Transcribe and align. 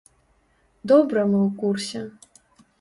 Добра 0.93 1.27
мы 1.31 1.39
ў 1.47 1.53
курсе. 1.61 2.01